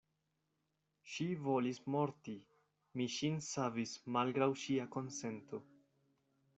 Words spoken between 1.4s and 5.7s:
volis morti: mi ŝin savis malgraŭ ŝia konsento.